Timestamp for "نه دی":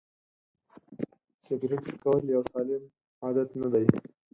3.61-3.85